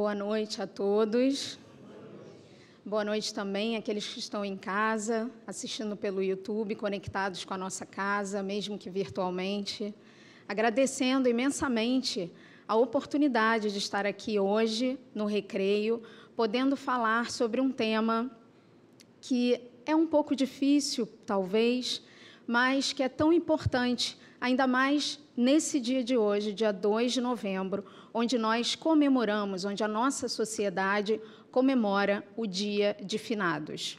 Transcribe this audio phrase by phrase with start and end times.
[0.00, 1.58] Boa noite a todos.
[2.82, 7.84] Boa noite também àqueles que estão em casa, assistindo pelo YouTube, conectados com a nossa
[7.84, 9.94] casa, mesmo que virtualmente.
[10.48, 12.32] Agradecendo imensamente
[12.66, 16.02] a oportunidade de estar aqui hoje no Recreio,
[16.34, 18.30] podendo falar sobre um tema
[19.20, 22.02] que é um pouco difícil, talvez,
[22.46, 27.84] mas que é tão importante, ainda mais nesse dia de hoje, dia 2 de novembro,
[28.12, 33.98] onde nós comemoramos, onde a nossa sociedade comemora o Dia de Finados.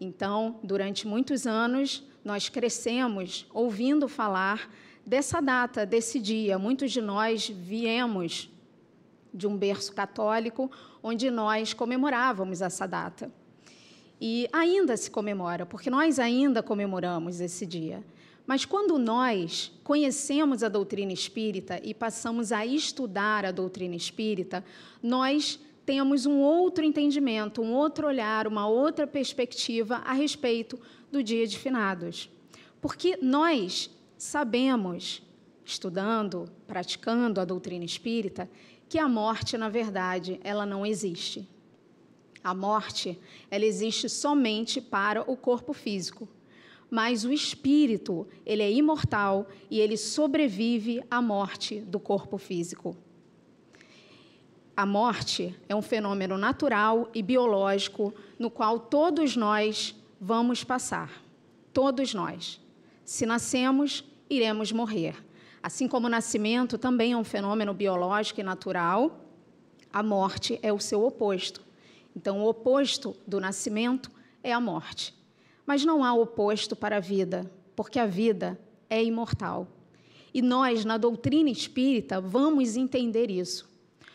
[0.00, 4.70] Então, durante muitos anos, nós crescemos ouvindo falar
[5.06, 6.58] dessa data, desse dia.
[6.58, 8.50] Muitos de nós viemos
[9.32, 10.70] de um berço católico
[11.02, 13.30] onde nós comemorávamos essa data.
[14.20, 18.02] E ainda se comemora, porque nós ainda comemoramos esse dia.
[18.46, 24.62] Mas quando nós conhecemos a doutrina espírita e passamos a estudar a doutrina espírita,
[25.02, 30.78] nós temos um outro entendimento, um outro olhar, uma outra perspectiva a respeito
[31.10, 32.30] do dia de finados.
[32.80, 35.22] Porque nós sabemos,
[35.64, 38.48] estudando, praticando a doutrina espírita,
[38.88, 41.48] que a morte, na verdade, ela não existe.
[42.42, 43.18] A morte,
[43.50, 46.28] ela existe somente para o corpo físico.
[46.94, 52.96] Mas o espírito, ele é imortal e ele sobrevive à morte do corpo físico.
[54.76, 61.10] A morte é um fenômeno natural e biológico no qual todos nós vamos passar.
[61.72, 62.60] Todos nós.
[63.04, 65.16] Se nascemos, iremos morrer.
[65.60, 69.18] Assim como o nascimento também é um fenômeno biológico e natural,
[69.92, 71.60] a morte é o seu oposto.
[72.14, 74.12] Então, o oposto do nascimento
[74.44, 75.12] é a morte.
[75.66, 79.68] Mas não há oposto para a vida, porque a vida é imortal.
[80.32, 83.68] E nós, na doutrina espírita, vamos entender isso.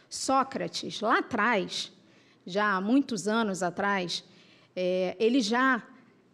[0.09, 1.91] Sócrates, lá atrás,
[2.45, 4.23] já há muitos anos atrás,
[4.75, 5.83] é, ele já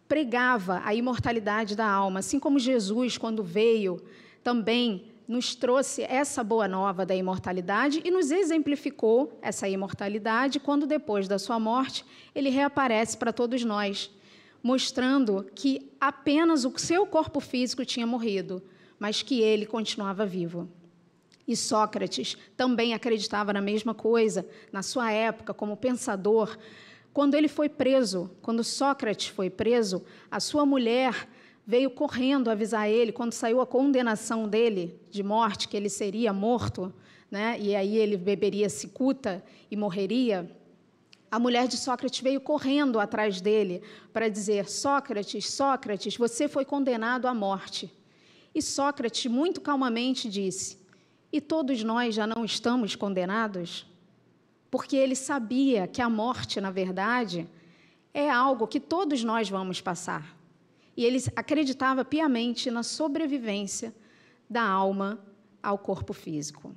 [0.08, 4.02] pregava a imortalidade da alma, assim como Jesus, quando veio,
[4.42, 11.26] também nos trouxe essa boa nova da imortalidade e nos exemplificou essa imortalidade quando, depois
[11.26, 12.04] da sua morte,
[12.34, 14.10] ele reaparece para todos nós,
[14.66, 18.60] mostrando que apenas o seu corpo físico tinha morrido,
[18.98, 20.68] mas que ele continuava vivo.
[21.46, 26.58] E Sócrates também acreditava na mesma coisa, na sua época, como pensador.
[27.12, 31.28] Quando ele foi preso, quando Sócrates foi preso, a sua mulher
[31.64, 36.92] veio correndo avisar ele, quando saiu a condenação dele de morte, que ele seria morto,
[37.30, 37.56] né?
[37.60, 40.50] e aí ele beberia cicuta e morreria.
[41.36, 47.28] A mulher de Sócrates veio correndo atrás dele para dizer: Sócrates, Sócrates, você foi condenado
[47.28, 47.92] à morte.
[48.54, 50.78] E Sócrates, muito calmamente, disse:
[51.30, 53.86] e todos nós já não estamos condenados?
[54.70, 57.46] Porque ele sabia que a morte, na verdade,
[58.14, 60.34] é algo que todos nós vamos passar.
[60.96, 63.94] E ele acreditava piamente na sobrevivência
[64.48, 65.20] da alma
[65.62, 66.74] ao corpo físico.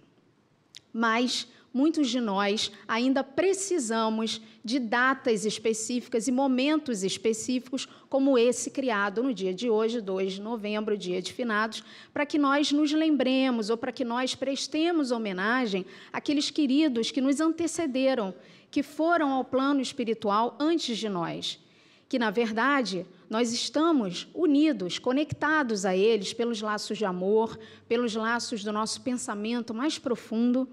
[0.91, 9.23] Mas muitos de nós ainda precisamos de datas específicas e momentos específicos, como esse criado
[9.23, 13.69] no dia de hoje, 2 de novembro, dia de finados, para que nós nos lembremos
[13.69, 18.33] ou para que nós prestemos homenagem àqueles queridos que nos antecederam,
[18.71, 21.59] que foram ao plano espiritual antes de nós.
[22.07, 27.57] Que, na verdade, nós estamos unidos, conectados a eles pelos laços de amor,
[27.87, 30.67] pelos laços do nosso pensamento mais profundo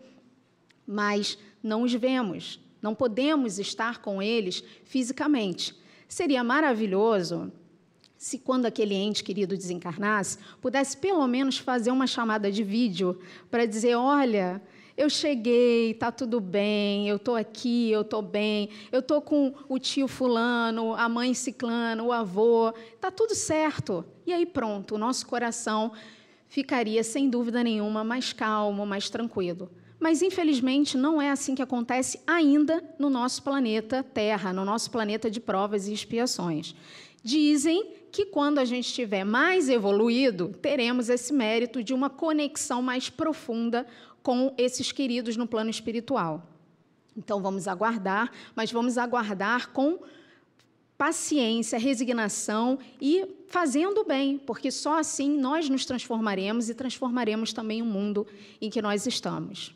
[0.86, 5.74] mas não os vemos, não podemos estar com eles fisicamente.
[6.08, 7.50] Seria maravilhoso
[8.16, 13.18] se, quando aquele ente querido desencarnasse, pudesse pelo menos fazer uma chamada de vídeo
[13.50, 14.62] para dizer: olha.
[14.98, 19.78] Eu cheguei, tá tudo bem, eu estou aqui, eu estou bem, eu estou com o
[19.78, 24.06] tio fulano, a mãe ciclano, o avô, tá tudo certo.
[24.26, 25.92] E aí pronto, o nosso coração
[26.48, 29.70] ficaria sem dúvida nenhuma mais calmo, mais tranquilo.
[29.98, 35.30] Mas, infelizmente, não é assim que acontece ainda no nosso planeta Terra, no nosso planeta
[35.30, 36.74] de provas e expiações.
[37.22, 43.08] Dizem que quando a gente estiver mais evoluído, teremos esse mérito de uma conexão mais
[43.08, 43.86] profunda
[44.22, 46.46] com esses queridos no plano espiritual.
[47.16, 49.98] Então, vamos aguardar, mas vamos aguardar com
[50.98, 57.86] paciência, resignação e fazendo bem, porque só assim nós nos transformaremos e transformaremos também o
[57.86, 58.26] mundo
[58.60, 59.74] em que nós estamos.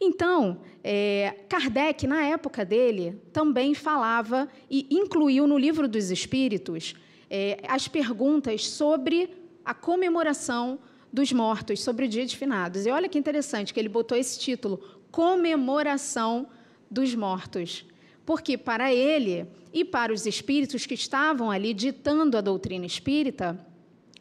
[0.00, 6.94] Então, é, Kardec, na época dele, também falava e incluiu no Livro dos Espíritos
[7.30, 9.30] é, as perguntas sobre
[9.64, 10.78] a comemoração
[11.12, 12.86] dos mortos, sobre o dia de finados.
[12.86, 16.46] E olha que interessante que ele botou esse título, Comemoração
[16.90, 17.86] dos mortos.
[18.24, 23.58] Porque para ele e para os espíritos que estavam ali ditando a doutrina espírita,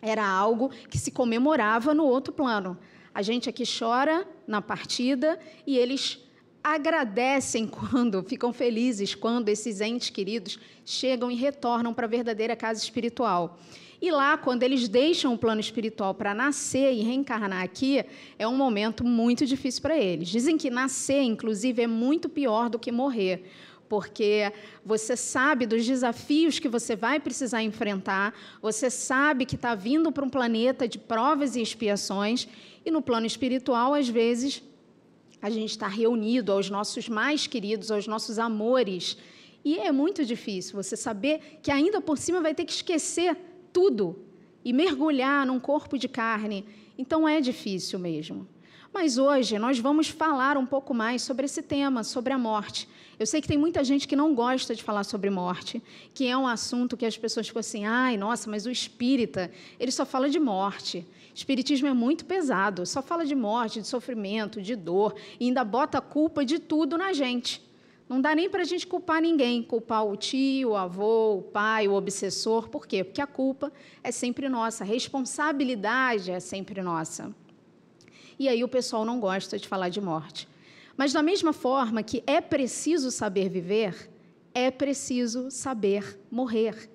[0.01, 2.77] era algo que se comemorava no outro plano.
[3.15, 6.19] A gente aqui chora na partida e eles
[6.61, 12.83] agradecem quando, ficam felizes quando esses entes queridos chegam e retornam para a verdadeira casa
[12.83, 13.57] espiritual.
[14.01, 18.03] E lá, quando eles deixam o plano espiritual para nascer e reencarnar aqui,
[18.37, 20.27] é um momento muito difícil para eles.
[20.27, 23.49] Dizem que nascer, inclusive, é muito pior do que morrer,
[23.87, 24.51] porque
[24.83, 30.25] você sabe dos desafios que você vai precisar enfrentar, você sabe que está vindo para
[30.25, 32.47] um planeta de provas e expiações,
[32.85, 34.61] e no plano espiritual, às vezes,
[35.41, 39.17] a gente está reunido aos nossos mais queridos, aos nossos amores.
[39.63, 43.35] E é muito difícil você saber que ainda por cima vai ter que esquecer
[43.73, 44.19] tudo
[44.63, 46.65] e mergulhar num corpo de carne.
[46.97, 48.47] Então é difícil mesmo.
[48.93, 52.87] Mas hoje nós vamos falar um pouco mais sobre esse tema, sobre a morte.
[53.17, 55.81] Eu sei que tem muita gente que não gosta de falar sobre morte,
[56.13, 59.91] que é um assunto que as pessoas ficam assim: ai, nossa, mas o espírita, ele
[59.91, 61.05] só fala de morte.
[61.33, 65.97] Espiritismo é muito pesado, só fala de morte, de sofrimento, de dor, e ainda bota
[65.97, 67.61] a culpa de tudo na gente.
[68.07, 71.87] Não dá nem para a gente culpar ninguém, culpar o tio, o avô, o pai,
[71.87, 72.69] o obsessor.
[72.69, 73.03] Por quê?
[73.03, 73.71] Porque a culpa
[74.03, 77.33] é sempre nossa, a responsabilidade é sempre nossa.
[78.37, 80.47] E aí o pessoal não gosta de falar de morte.
[80.97, 84.09] Mas da mesma forma que é preciso saber viver,
[84.53, 86.89] é preciso saber morrer.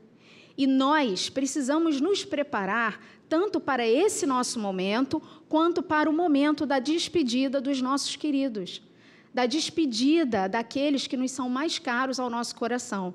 [0.56, 6.78] E nós precisamos nos preparar tanto para esse nosso momento, quanto para o momento da
[6.78, 8.82] despedida dos nossos queridos
[9.32, 13.14] da despedida daqueles que nos são mais caros ao nosso coração.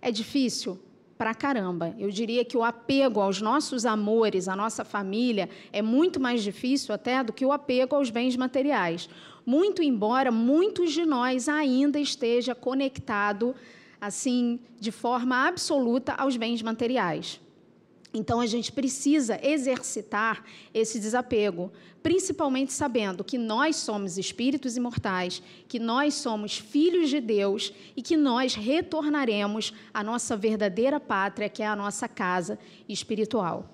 [0.00, 0.80] É difícil?
[1.18, 1.94] Pra caramba.
[1.98, 6.94] Eu diria que o apego aos nossos amores, à nossa família, é muito mais difícil
[6.94, 9.08] até do que o apego aos bens materiais.
[9.44, 13.54] Muito embora muitos de nós ainda esteja conectado
[14.00, 17.40] assim de forma absoluta aos bens materiais.
[18.14, 20.44] Então a gente precisa exercitar
[20.74, 21.72] esse desapego,
[22.02, 28.16] principalmente sabendo que nós somos espíritos imortais, que nós somos filhos de Deus e que
[28.16, 33.70] nós retornaremos à nossa verdadeira pátria, que é a nossa casa espiritual.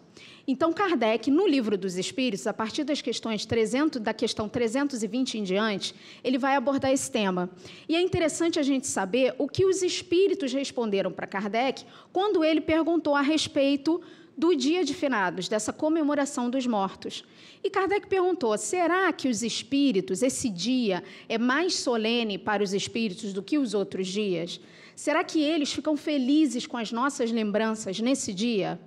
[0.47, 5.43] Então Kardec, no livro dos Espíritos, a partir das questões 300, da questão 320 em
[5.43, 5.95] diante,
[6.25, 7.51] ele vai abordar esse tema.
[7.89, 12.61] E é interessante a gente saber o que os espíritos responderam para Kardec quando ele
[12.61, 14.01] perguntou a respeito
[14.39, 17.25] do dia de finados, dessa comemoração dos mortos.
[17.63, 23.33] E Kardec perguntou: será que os espíritos, esse dia, é mais solene para os espíritos
[23.33, 24.61] do que os outros dias?
[24.95, 28.81] Será que eles ficam felizes com as nossas lembranças nesse dia?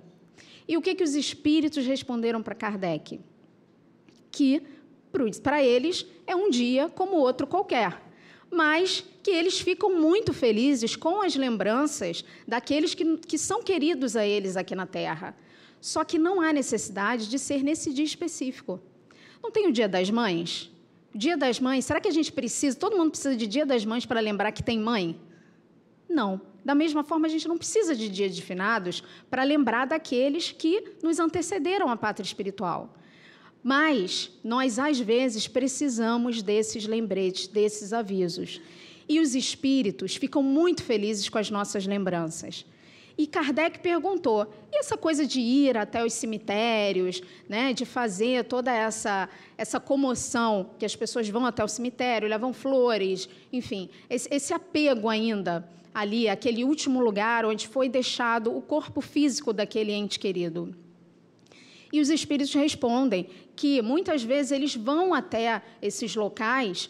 [0.72, 3.20] E o que, que os espíritos responderam para Kardec?
[4.30, 4.62] Que
[5.42, 8.00] para eles é um dia como outro qualquer,
[8.50, 14.26] mas que eles ficam muito felizes com as lembranças daqueles que, que são queridos a
[14.26, 15.36] eles aqui na Terra.
[15.78, 18.80] Só que não há necessidade de ser nesse dia específico.
[19.42, 20.72] Não tem o Dia das Mães?
[21.14, 24.06] Dia das Mães, será que a gente precisa, todo mundo precisa de Dia das Mães
[24.06, 25.20] para lembrar que tem mãe?
[26.08, 26.40] Não.
[26.64, 30.94] Da mesma forma, a gente não precisa de Dia de Finados para lembrar daqueles que
[31.02, 32.94] nos antecederam à pátria espiritual.
[33.62, 38.60] Mas nós, às vezes, precisamos desses lembretes, desses avisos.
[39.08, 42.64] E os espíritos ficam muito felizes com as nossas lembranças.
[43.18, 48.72] E Kardec perguntou: e essa coisa de ir até os cemitérios, né, de fazer toda
[48.72, 49.28] essa,
[49.58, 55.08] essa comoção, que as pessoas vão até o cemitério, levam flores, enfim, esse, esse apego
[55.08, 60.74] ainda ali, aquele último lugar onde foi deixado o corpo físico daquele ente querido.
[61.92, 66.88] E os espíritos respondem que muitas vezes eles vão até esses locais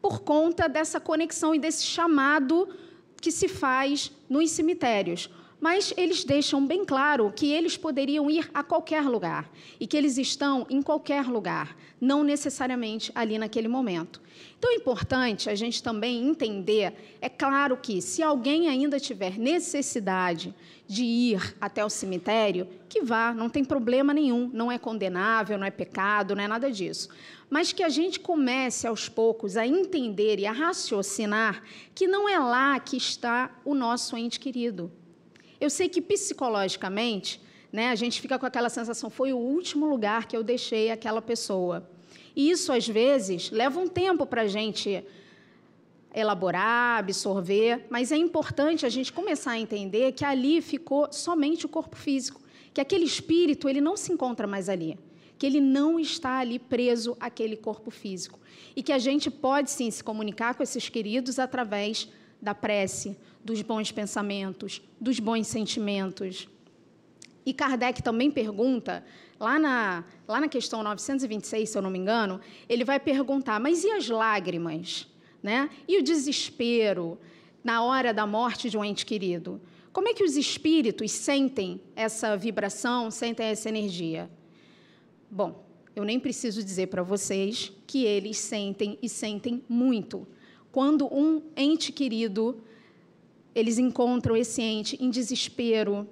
[0.00, 2.68] por conta dessa conexão e desse chamado
[3.20, 5.28] que se faz nos cemitérios.
[5.60, 9.50] Mas eles deixam bem claro que eles poderiam ir a qualquer lugar
[9.80, 14.20] e que eles estão em qualquer lugar, não necessariamente ali naquele momento.
[14.56, 20.54] Então é importante a gente também entender, é claro que se alguém ainda tiver necessidade
[20.86, 25.66] de ir até o cemitério, que vá, não tem problema nenhum, não é condenável, não
[25.66, 27.08] é pecado, não é nada disso
[27.50, 31.62] mas que a gente comece aos poucos a entender e a raciocinar
[31.94, 34.92] que não é lá que está o nosso ente querido.
[35.60, 37.40] Eu sei que psicologicamente,
[37.72, 41.20] né, a gente fica com aquela sensação, foi o último lugar que eu deixei aquela
[41.20, 41.88] pessoa.
[42.34, 45.04] E isso, às vezes, leva um tempo para a gente
[46.14, 51.68] elaborar, absorver, mas é importante a gente começar a entender que ali ficou somente o
[51.68, 52.40] corpo físico,
[52.72, 54.98] que aquele espírito ele não se encontra mais ali
[55.38, 58.40] que ele não está ali preso àquele corpo físico
[58.74, 62.08] e que a gente pode sim se comunicar com esses queridos através
[62.42, 63.16] da prece,
[63.48, 66.46] dos bons pensamentos, dos bons sentimentos.
[67.46, 69.02] E Kardec também pergunta,
[69.40, 73.84] lá na, lá na questão 926, se eu não me engano, ele vai perguntar: mas
[73.84, 75.08] e as lágrimas?
[75.42, 75.70] Né?
[75.86, 77.18] E o desespero
[77.64, 79.58] na hora da morte de um ente querido?
[79.94, 84.30] Como é que os espíritos sentem essa vibração, sentem essa energia?
[85.30, 85.64] Bom,
[85.96, 90.28] eu nem preciso dizer para vocês que eles sentem e sentem muito.
[90.70, 92.62] Quando um ente querido,
[93.58, 96.06] eles encontram esse ente em desespero,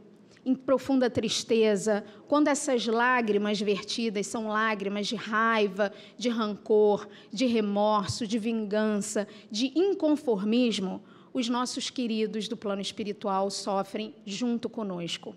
[0.45, 8.26] em profunda tristeza, quando essas lágrimas vertidas são lágrimas de raiva, de rancor, de remorso,
[8.26, 15.35] de vingança, de inconformismo, os nossos queridos do plano espiritual sofrem junto conosco.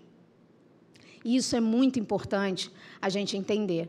[1.24, 3.88] E isso é muito importante a gente entender.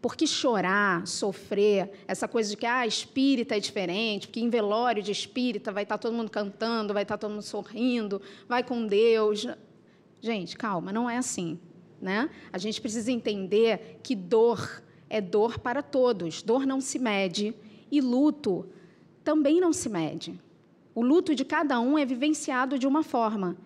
[0.00, 5.10] Porque chorar, sofrer, essa coisa de que ah, espírita é diferente, porque em velório de
[5.10, 9.46] espírita vai estar todo mundo cantando, vai estar todo mundo sorrindo, vai com Deus.
[10.20, 11.58] Gente, calma, não é assim.
[12.00, 12.30] Né?
[12.52, 16.42] A gente precisa entender que dor é dor para todos.
[16.42, 17.54] Dor não se mede
[17.90, 18.66] e luto
[19.24, 20.38] também não se mede.
[20.94, 23.56] O luto de cada um é vivenciado de uma forma.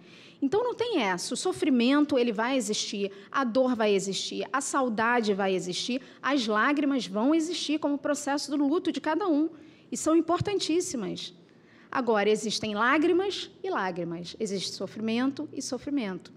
[0.42, 1.35] Então não tem essa.
[1.35, 7.06] O sofrimento ele vai existir, a dor vai existir, a saudade vai existir, as lágrimas
[7.06, 9.50] vão existir como processo do luto de cada um
[9.92, 11.35] e são importantíssimas.
[11.90, 16.32] Agora existem lágrimas e lágrimas, existe sofrimento e sofrimento.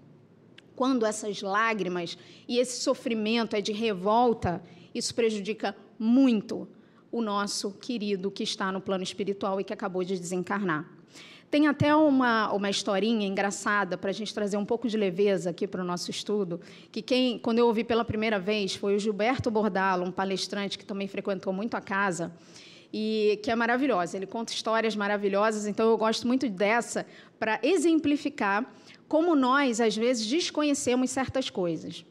[0.74, 2.18] Quando essas lágrimas
[2.48, 6.68] e esse sofrimento é de revolta, isso prejudica muito
[7.12, 10.93] o nosso querido que está no plano espiritual e que acabou de desencarnar.
[11.54, 15.68] Tem até uma, uma historinha engraçada para a gente trazer um pouco de leveza aqui
[15.68, 19.52] para o nosso estudo, que quem, quando eu ouvi pela primeira vez, foi o Gilberto
[19.52, 22.32] Bordalo, um palestrante que também frequentou muito a casa,
[22.92, 24.16] e que é maravilhosa.
[24.16, 27.06] Ele conta histórias maravilhosas, então eu gosto muito dessa
[27.38, 28.68] para exemplificar
[29.06, 32.04] como nós, às vezes, desconhecemos certas coisas.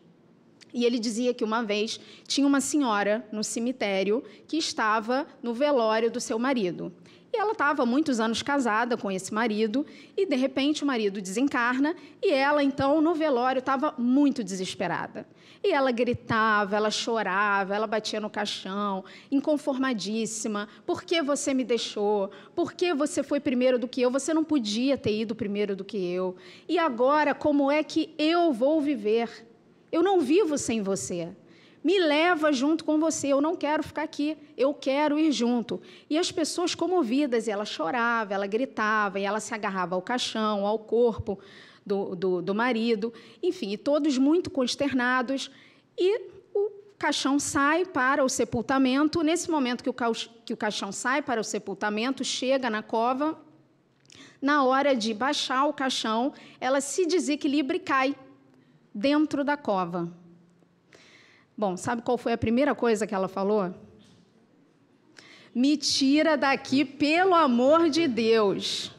[0.73, 6.09] E ele dizia que uma vez tinha uma senhora no cemitério que estava no velório
[6.09, 6.93] do seu marido.
[7.33, 9.83] E ela estava muitos anos casada com esse marido,
[10.15, 15.25] e de repente o marido desencarna, e ela, então, no velório, estava muito desesperada.
[15.63, 20.69] E ela gritava, ela chorava, ela batia no caixão, inconformadíssima.
[20.85, 22.29] Por que você me deixou?
[22.53, 24.11] Por que você foi primeiro do que eu?
[24.11, 26.35] Você não podia ter ido primeiro do que eu.
[26.69, 29.47] E agora, como é que eu vou viver?
[29.91, 31.29] Eu não vivo sem você.
[31.83, 33.27] Me leva junto com você.
[33.27, 34.37] Eu não quero ficar aqui.
[34.55, 35.81] Eu quero ir junto.
[36.09, 40.79] E as pessoas comovidas, ela chorava, ela gritava, e ela se agarrava ao caixão, ao
[40.79, 41.39] corpo
[41.85, 43.13] do, do, do marido.
[43.41, 45.51] Enfim, todos muito consternados.
[45.97, 46.21] E
[46.53, 49.21] o caixão sai para o sepultamento.
[49.21, 49.95] Nesse momento que o,
[50.45, 53.37] que o caixão sai para o sepultamento, chega na cova.
[54.41, 58.15] Na hora de baixar o caixão, ela se desequilibra e cai
[58.93, 60.22] dentro da cova.
[61.55, 63.73] Bom, sabe qual foi a primeira coisa que ela falou?
[65.53, 68.91] Me tira daqui, pelo amor de Deus.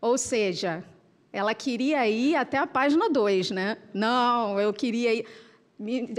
[0.00, 0.82] Ou seja,
[1.30, 3.76] ela queria ir até a página 2, né?
[3.92, 5.26] Não, eu queria ir.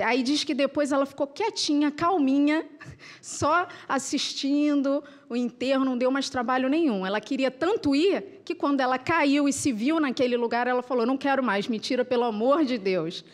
[0.06, 2.64] Aí diz que depois ela ficou quietinha, calminha,
[3.22, 7.06] só assistindo o enterro, não deu mais trabalho nenhum.
[7.06, 11.08] Ela queria tanto ir que quando ela caiu e se viu naquele lugar, ela falou:
[11.08, 13.26] "Não quero mais, me tira pelo amor de Deus".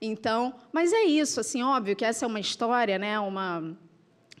[0.00, 3.76] Então, mas é isso, assim, óbvio que essa é uma história, né, uma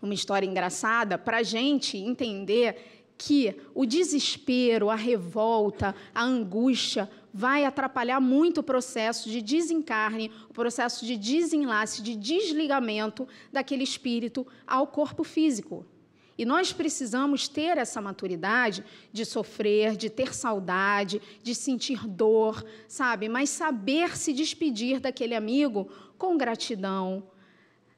[0.02, 7.64] uma história engraçada para a gente entender que o desespero, a revolta, a angústia vai
[7.64, 14.86] atrapalhar muito o processo de desencarne, o processo de desenlace, de desligamento daquele espírito ao
[14.86, 15.84] corpo físico.
[16.40, 18.82] E nós precisamos ter essa maturidade
[19.12, 23.28] de sofrer, de ter saudade, de sentir dor, sabe?
[23.28, 27.22] Mas saber se despedir daquele amigo com gratidão,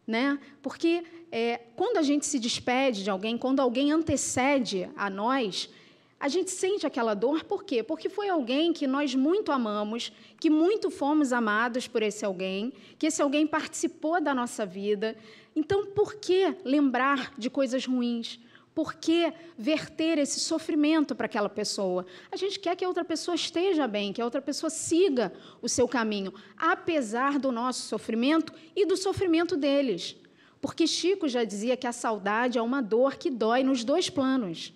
[0.05, 0.41] né?
[0.61, 5.71] Porque é, quando a gente se despede de alguém, quando alguém antecede a nós,
[6.19, 7.81] a gente sente aquela dor, por quê?
[7.81, 13.07] Porque foi alguém que nós muito amamos, que muito fomos amados por esse alguém, que
[13.07, 15.17] esse alguém participou da nossa vida.
[15.55, 18.41] Então, por que lembrar de coisas ruins?
[18.75, 22.07] Por que verter esse sofrimento para aquela pessoa?
[22.31, 25.31] A gente quer que a outra pessoa esteja bem, que a outra pessoa siga
[25.61, 30.17] o seu caminho, apesar do nosso sofrimento e do sofrimento deles.
[30.59, 34.73] Porque Chico já dizia que a saudade é uma dor que dói nos dois planos.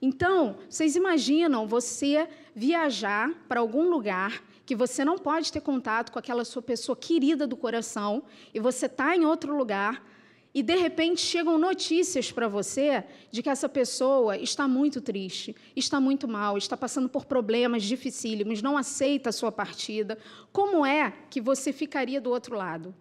[0.00, 6.18] Então, vocês imaginam você viajar para algum lugar que você não pode ter contato com
[6.18, 10.04] aquela sua pessoa querida do coração e você está em outro lugar
[10.52, 16.00] e de repente chegam notícias para você de que essa pessoa está muito triste, está
[16.00, 20.18] muito mal, está passando por problemas dificílimos, não aceita a sua partida.
[20.50, 22.94] Como é que você ficaria do outro lado?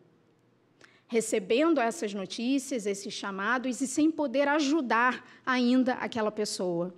[1.08, 6.94] Recebendo essas notícias, esses chamados e sem poder ajudar ainda aquela pessoa.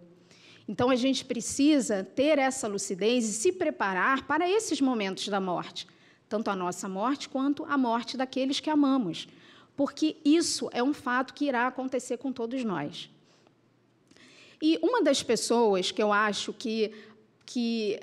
[0.68, 5.88] Então a gente precisa ter essa lucidez e se preparar para esses momentos da morte,
[6.28, 9.28] tanto a nossa morte quanto a morte daqueles que amamos,
[9.78, 13.10] porque isso é um fato que irá acontecer com todos nós.
[14.62, 16.92] E uma das pessoas que eu acho que,
[17.46, 18.00] que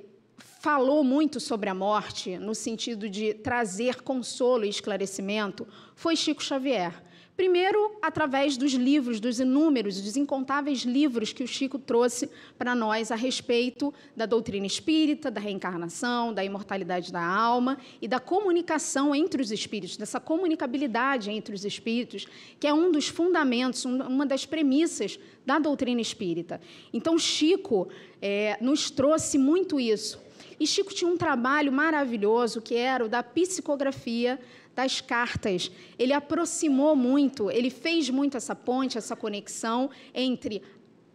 [0.65, 7.04] falou muito sobre a morte, no sentido de trazer consolo e esclarecimento, foi Chico Xavier.
[7.37, 13.11] Primeiro, através dos livros, dos inúmeros, dos incontáveis livros que o Chico trouxe para nós
[13.11, 19.43] a respeito da doutrina espírita, da reencarnação, da imortalidade da alma e da comunicação entre
[19.43, 22.25] os espíritos, dessa comunicabilidade entre os espíritos,
[22.61, 26.61] que é um dos fundamentos, uma das premissas da doutrina espírita.
[26.93, 27.89] Então, Chico
[28.23, 30.23] é, nos trouxe muito isso.
[30.59, 34.39] E Chico tinha um trabalho maravilhoso que era o da psicografia
[34.75, 35.71] das cartas.
[35.99, 40.63] Ele aproximou muito, ele fez muito essa ponte, essa conexão entre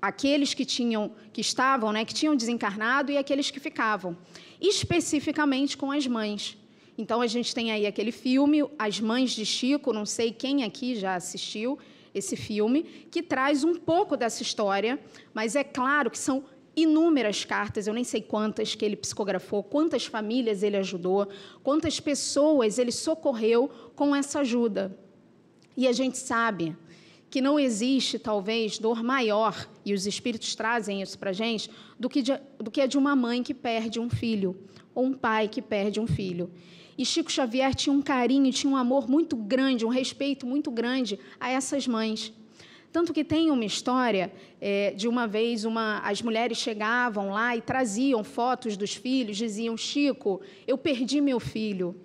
[0.02, 4.18] aqueles que tinham, que estavam, né, que tinham desencarnado e aqueles que ficavam,
[4.62, 6.58] especificamente com as mães.
[6.98, 10.96] Então a gente tem aí aquele filme As Mães de Chico, não sei quem aqui
[10.96, 11.80] já assistiu
[12.14, 15.00] esse filme, que traz um pouco dessa história,
[15.34, 16.44] mas é claro que são
[16.84, 21.28] inúmeras cartas, eu nem sei quantas que ele psicografou, quantas famílias ele ajudou,
[21.64, 24.98] quantas pessoas ele socorreu com essa ajuda.
[25.76, 26.76] E a gente sabe
[27.30, 31.70] que não existe, talvez, dor maior, e os espíritos trazem isso para a gente,
[32.00, 34.58] do que, de, do que a de uma mãe que perde um filho,
[34.96, 36.52] ou um pai que perde um filho.
[36.98, 41.18] E Chico Xavier tinha um carinho, tinha um amor muito grande, um respeito muito grande
[41.40, 42.34] a essas mães.
[42.92, 47.62] Tanto que tem uma história é, de uma vez uma, as mulheres chegavam lá e
[47.62, 51.96] traziam fotos dos filhos, diziam: Chico, eu perdi meu filho.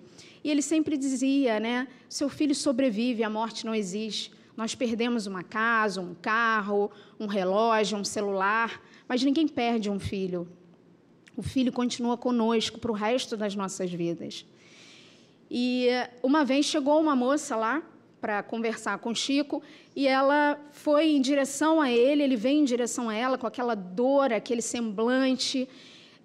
[0.43, 1.87] E ele sempre dizia, né?
[2.07, 4.31] Seu filho sobrevive, a morte não existe.
[4.55, 10.47] Nós perdemos uma casa, um carro, um relógio, um celular, mas ninguém perde um filho.
[11.35, 14.45] O filho continua conosco para o resto das nossas vidas.
[15.49, 15.87] E
[16.21, 17.83] uma vez chegou uma moça lá
[18.25, 19.61] para conversar com Chico
[19.95, 23.75] e ela foi em direção a ele, ele veio em direção a ela com aquela
[23.75, 25.69] dor, aquele semblante.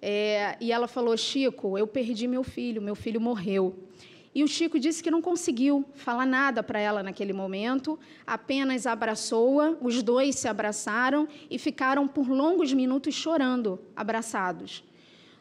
[0.01, 3.75] É, e ela falou: Chico, eu perdi meu filho, meu filho morreu.
[4.33, 9.77] E o Chico disse que não conseguiu falar nada para ela naquele momento, apenas abraçou-a,
[9.79, 14.83] os dois se abraçaram e ficaram por longos minutos chorando, abraçados.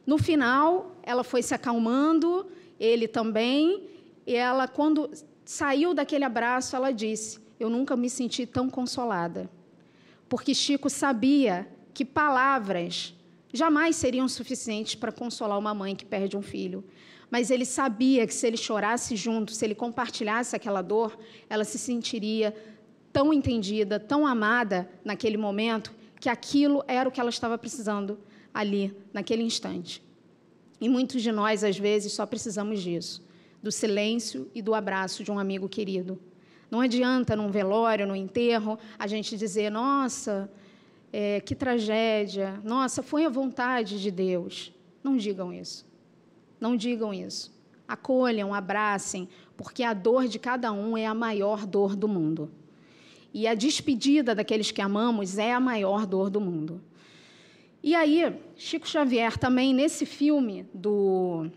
[0.06, 2.46] No final, ela foi se acalmando,
[2.78, 3.88] ele também,
[4.26, 5.10] e ela, quando
[5.50, 9.50] saiu daquele abraço, ela disse: Eu nunca me senti tão consolada.
[10.28, 13.12] Porque Chico sabia que palavras
[13.52, 16.84] jamais seriam suficientes para consolar uma mãe que perde um filho.
[17.28, 21.78] Mas ele sabia que se ele chorasse junto, se ele compartilhasse aquela dor, ela se
[21.78, 22.54] sentiria
[23.12, 28.20] tão entendida, tão amada naquele momento, que aquilo era o que ela estava precisando
[28.54, 30.00] ali, naquele instante.
[30.80, 33.28] E muitos de nós, às vezes, só precisamos disso
[33.62, 36.18] do silêncio e do abraço de um amigo querido.
[36.70, 40.50] Não adianta num velório, no enterro, a gente dizer: nossa,
[41.12, 44.72] é, que tragédia, nossa, foi a vontade de Deus.
[45.02, 45.86] Não digam isso.
[46.60, 47.52] Não digam isso.
[47.88, 52.50] Acolham, abracem, porque a dor de cada um é a maior dor do mundo.
[53.32, 56.80] E a despedida daqueles que amamos é a maior dor do mundo.
[57.82, 61.50] E aí, Chico Xavier também, nesse filme do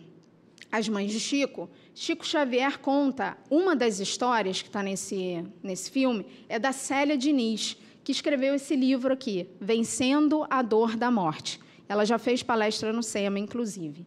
[0.74, 6.26] As Mães de Chico, Chico Xavier conta uma das histórias que está nesse, nesse filme,
[6.50, 11.60] é da Célia Diniz, que escreveu esse livro aqui, Vencendo a Dor da Morte.
[11.88, 14.04] Ela já fez palestra no SEMA, inclusive.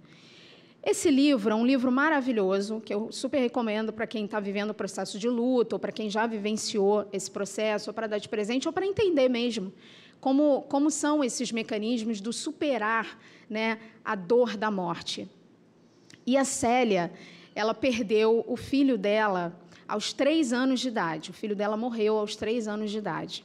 [0.83, 4.75] Esse livro é um livro maravilhoso, que eu super recomendo para quem está vivendo o
[4.75, 8.67] processo de luto, ou para quem já vivenciou esse processo, ou para dar de presente,
[8.67, 9.73] ou para entender mesmo
[10.21, 15.29] como, como são esses mecanismos do superar né, a dor da morte.
[16.27, 17.13] E a Célia,
[17.55, 21.31] ela perdeu o filho dela aos três anos de idade.
[21.31, 23.45] O filho dela morreu aos três anos de idade.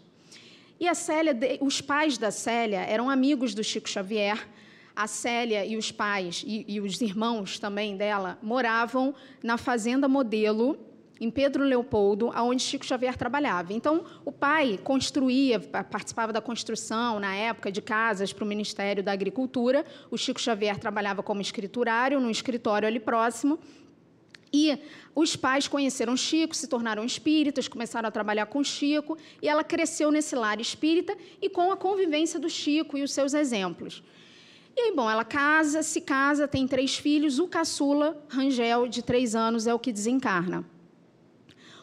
[0.80, 4.48] E a Célia, os pais da Célia eram amigos do Chico Xavier.
[4.96, 9.14] A Célia e os pais e, e os irmãos também dela moravam
[9.44, 10.78] na fazenda modelo
[11.22, 13.74] em Pedro Leopoldo, aonde Chico Xavier trabalhava.
[13.74, 19.12] Então, o pai construía, participava da construção, na época, de casas para o Ministério da
[19.12, 19.86] Agricultura.
[20.10, 23.60] O Chico Xavier trabalhava como escriturário, num escritório ali próximo.
[24.52, 24.80] E
[25.14, 30.12] os pais conheceram Chico, se tornaram espíritas, começaram a trabalhar com Chico, e ela cresceu
[30.12, 34.04] nesse lar espírita e com a convivência do Chico e os seus exemplos.
[34.76, 39.36] E aí, bom, ela casa, se casa, tem três filhos, o caçula, Rangel, de três
[39.36, 40.66] anos, é o que desencarna.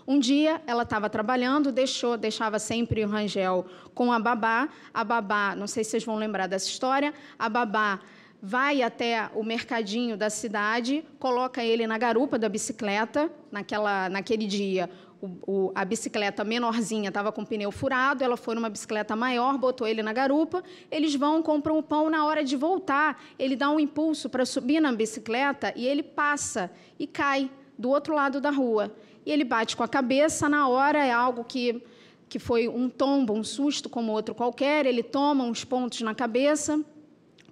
[0.09, 4.67] Um dia ela estava trabalhando, deixou, deixava sempre o Rangel com a babá.
[4.95, 8.01] A babá, não sei se vocês vão lembrar dessa história, a babá
[8.41, 13.31] vai até o mercadinho da cidade, coloca ele na garupa da bicicleta.
[13.53, 14.89] Naquela, naquele dia,
[15.21, 19.59] o, o, a bicicleta menorzinha estava com o pneu furado, ela foi numa bicicleta maior,
[19.59, 20.65] botou ele na garupa.
[20.91, 22.09] Eles vão, compram o pão.
[22.09, 26.71] Na hora de voltar, ele dá um impulso para subir na bicicleta e ele passa
[26.99, 28.91] e cai do outro lado da rua.
[29.29, 30.49] E ele bate com a cabeça.
[30.49, 31.83] Na hora, é algo que,
[32.31, 34.87] que foi um tombo, um susto como outro qualquer.
[34.87, 36.83] Ele toma uns pontos na cabeça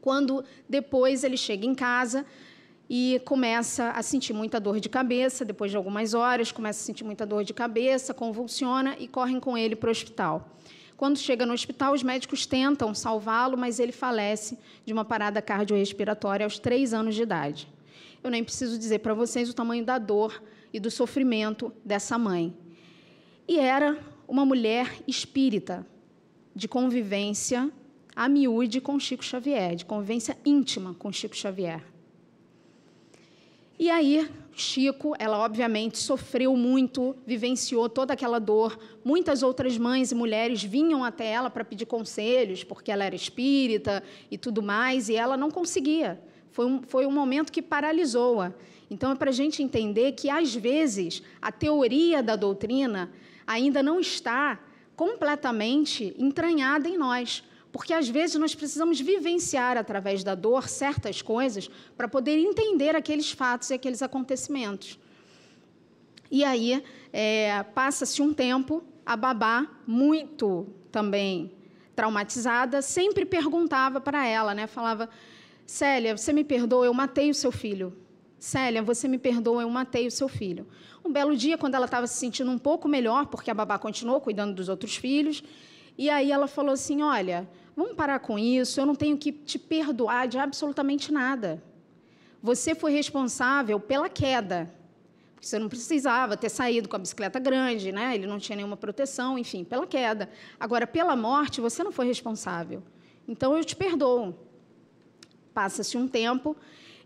[0.01, 2.25] quando depois ele chega em casa
[2.89, 7.05] e começa a sentir muita dor de cabeça, depois de algumas horas, começa a sentir
[7.05, 10.57] muita dor de cabeça, convulsiona e correm com ele para o hospital.
[10.97, 16.47] Quando chega no hospital, os médicos tentam salvá-lo, mas ele falece de uma parada cardiorrespiratória
[16.47, 17.69] aos três anos de idade.
[18.25, 20.43] Eu nem preciso dizer para vocês o tamanho da dor
[20.77, 22.55] e do sofrimento dessa mãe.
[23.49, 25.87] E era uma mulher espírita,
[26.55, 27.73] de convivência
[28.15, 31.83] a miúde com Chico Xavier, de convivência íntima com Chico Xavier.
[33.79, 38.79] E aí, Chico, ela obviamente sofreu muito, vivenciou toda aquela dor.
[39.03, 44.03] Muitas outras mães e mulheres vinham até ela para pedir conselhos, porque ela era espírita
[44.31, 46.21] e tudo mais, e ela não conseguia.
[46.51, 48.55] Foi um, foi um momento que paralisou-a.
[48.91, 53.11] Então, é para a gente entender que, às vezes, a teoria da doutrina
[53.47, 54.61] ainda não está
[54.95, 57.45] completamente entranhada em nós.
[57.71, 63.31] Porque às vezes nós precisamos vivenciar através da dor certas coisas para poder entender aqueles
[63.31, 64.99] fatos e aqueles acontecimentos.
[66.31, 71.53] E aí é, passa-se um tempo, a babá, muito também
[71.95, 74.67] traumatizada, sempre perguntava para ela, né?
[74.67, 75.09] Falava:
[75.67, 77.95] Célia, você me perdoa, eu matei o seu filho.
[78.47, 80.67] Célia, você me perdoa, eu matei o seu filho.
[81.05, 84.21] Um belo dia, quando ela estava se sentindo um pouco melhor, porque a babá continuou
[84.21, 85.43] cuidando dos outros filhos,
[85.97, 89.59] e aí ela falou assim: Olha, Vamos parar com isso, eu não tenho que te
[89.59, 91.63] perdoar de absolutamente nada.
[92.43, 94.73] Você foi responsável pela queda.
[95.39, 98.15] Você não precisava ter saído com a bicicleta grande, né?
[98.15, 100.31] ele não tinha nenhuma proteção, enfim, pela queda.
[100.59, 102.83] Agora, pela morte, você não foi responsável.
[103.29, 104.35] Então, eu te perdoo.
[105.53, 106.57] Passa-se um tempo,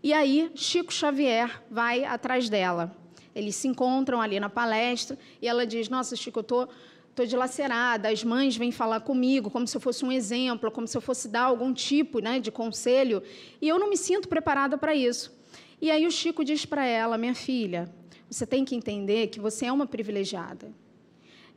[0.03, 2.95] e aí Chico Xavier vai atrás dela.
[3.33, 6.69] Eles se encontram ali na palestra, e ela diz: Nossa, Chico, eu estou.
[7.13, 10.95] Tô dilacerada, as mães vêm falar comigo como se eu fosse um exemplo, como se
[10.95, 13.21] eu fosse dar algum tipo né, de conselho,
[13.61, 15.37] e eu não me sinto preparada para isso.
[15.81, 17.93] E aí o Chico diz para ela, minha filha,
[18.29, 20.71] você tem que entender que você é uma privilegiada.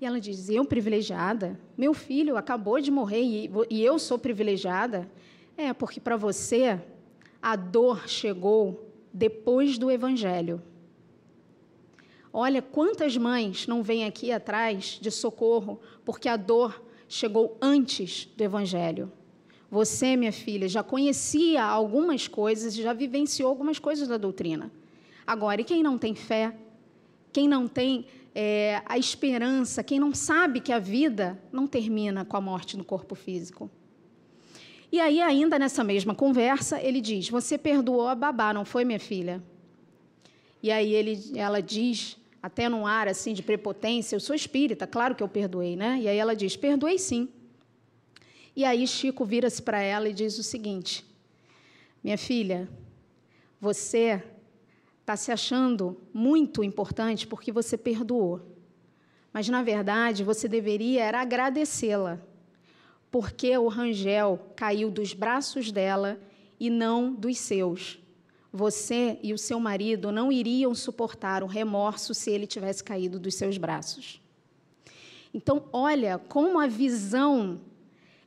[0.00, 1.58] E ela diz, eu privilegiada?
[1.78, 5.08] Meu filho acabou de morrer e, e eu sou privilegiada?
[5.56, 6.80] É, porque para você
[7.44, 10.62] a dor chegou depois do Evangelho.
[12.32, 18.42] Olha quantas mães não vêm aqui atrás de socorro porque a dor chegou antes do
[18.42, 19.12] Evangelho.
[19.70, 24.72] Você, minha filha, já conhecia algumas coisas, já vivenciou algumas coisas da doutrina.
[25.26, 26.56] Agora, e quem não tem fé,
[27.30, 32.38] quem não tem é, a esperança, quem não sabe que a vida não termina com
[32.38, 33.70] a morte no corpo físico?
[34.90, 39.00] E aí, ainda nessa mesma conversa, ele diz: Você perdoou a babá, não foi, minha
[39.00, 39.42] filha?
[40.62, 45.14] E aí ele, ela diz até num ar assim de prepotência, eu sou espírita, claro
[45.14, 45.98] que eu perdoei, né?
[46.00, 47.28] E aí ela diz: "Perdoei sim".
[48.56, 51.04] E aí Chico vira-se para ela e diz o seguinte:
[52.02, 52.68] "Minha filha,
[53.60, 54.22] você
[55.04, 58.40] está se achando muito importante porque você perdoou.
[59.32, 62.20] Mas na verdade, você deveria era agradecê-la,
[63.14, 66.20] porque o Rangel caiu dos braços dela
[66.58, 68.00] e não dos seus
[68.52, 73.36] você e o seu marido não iriam suportar o remorso se ele tivesse caído dos
[73.36, 74.20] seus braços.
[75.32, 77.60] Então, olha como a visão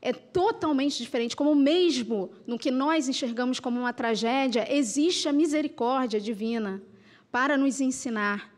[0.01, 6.17] é totalmente diferente, como mesmo no que nós enxergamos como uma tragédia, existe a misericórdia
[6.17, 6.81] divina
[7.29, 8.55] para nos ensinar.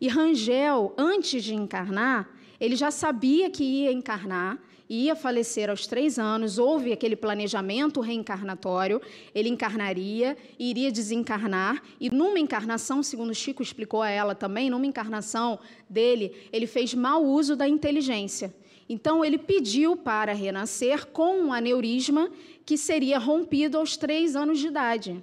[0.00, 6.18] E Rangel, antes de encarnar, ele já sabia que ia encarnar ia falecer aos três
[6.18, 9.00] anos, houve aquele planejamento reencarnatório,
[9.34, 15.58] ele encarnaria, iria desencarnar, e numa encarnação, segundo Chico explicou a ela também, numa encarnação
[15.88, 18.54] dele, ele fez mau uso da inteligência.
[18.88, 22.30] Então, ele pediu para renascer com um aneurisma
[22.64, 25.22] que seria rompido aos três anos de idade.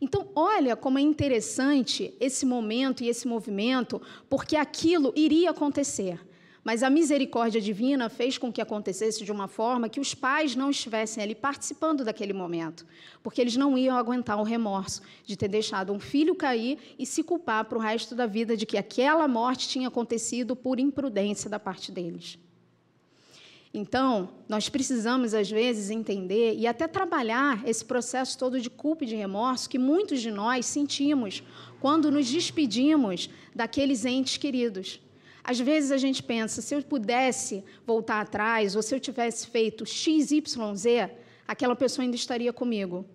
[0.00, 6.20] Então, olha como é interessante esse momento e esse movimento, porque aquilo iria acontecer.
[6.66, 10.68] Mas a misericórdia divina fez com que acontecesse de uma forma que os pais não
[10.68, 12.84] estivessem ali participando daquele momento,
[13.22, 17.22] porque eles não iam aguentar o remorso de ter deixado um filho cair e se
[17.22, 21.60] culpar para o resto da vida de que aquela morte tinha acontecido por imprudência da
[21.60, 22.36] parte deles.
[23.72, 29.06] Então, nós precisamos, às vezes, entender e até trabalhar esse processo todo de culpa e
[29.06, 31.44] de remorso que muitos de nós sentimos
[31.78, 35.00] quando nos despedimos daqueles entes queridos.
[35.48, 39.86] Às vezes a gente pensa, se eu pudesse voltar atrás, ou se eu tivesse feito
[39.86, 41.08] X, Y, Z,
[41.46, 43.06] aquela pessoa ainda estaria comigo.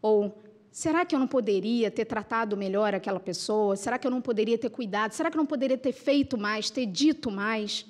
[0.00, 3.76] Ou será que eu não poderia ter tratado melhor aquela pessoa?
[3.76, 5.12] Será que eu não poderia ter cuidado?
[5.12, 7.84] Será que eu não poderia ter feito mais, ter dito mais?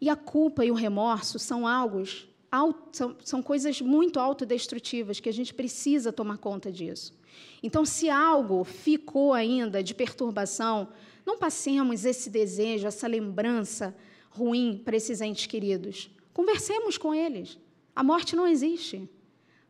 [0.00, 2.02] E a culpa e o remorso são algo,
[2.92, 7.14] são, são coisas muito autodestrutivas que a gente precisa tomar conta disso.
[7.62, 10.88] Então, se algo ficou ainda de perturbação,
[11.26, 13.94] não passemos esse desejo, essa lembrança
[14.30, 16.10] ruim para esses entes queridos.
[16.32, 17.58] Conversemos com eles.
[17.94, 19.08] A morte não existe.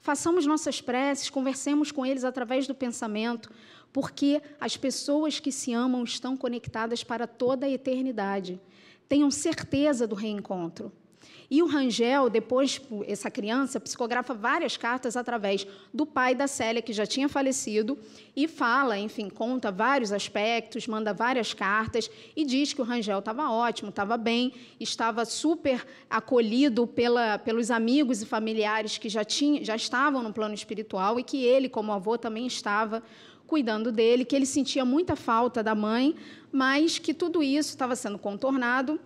[0.00, 3.50] Façamos nossas preces, conversemos com eles através do pensamento,
[3.92, 8.60] porque as pessoas que se amam estão conectadas para toda a eternidade.
[9.08, 10.92] Tenham certeza do reencontro.
[11.50, 16.92] E o Rangel, depois, essa criança, psicografa várias cartas através do pai da Célia, que
[16.92, 17.98] já tinha falecido,
[18.36, 23.50] e fala, enfim, conta vários aspectos, manda várias cartas e diz que o Rangel estava
[23.50, 29.74] ótimo, estava bem, estava super acolhido pela, pelos amigos e familiares que já, tinha, já
[29.74, 33.02] estavam no plano espiritual e que ele, como avô, também estava
[33.46, 36.14] cuidando dele, que ele sentia muita falta da mãe,
[36.52, 39.00] mas que tudo isso estava sendo contornado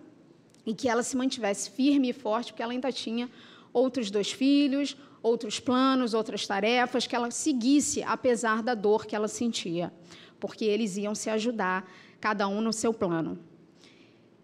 [0.65, 3.29] e que ela se mantivesse firme e forte, porque ela ainda tinha
[3.71, 9.27] outros dois filhos, outros planos, outras tarefas, que ela seguisse apesar da dor que ela
[9.27, 9.91] sentia,
[10.39, 13.39] porque eles iam se ajudar, cada um no seu plano.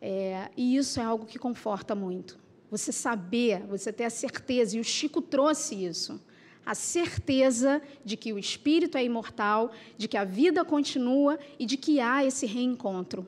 [0.02, 2.40] É, e isso é algo que conforta muito.
[2.72, 6.22] Você saber, você ter a certeza, e o Chico trouxe isso,
[6.66, 11.78] a certeza de que o espírito é imortal, de que a vida continua e de
[11.78, 13.28] que há esse reencontro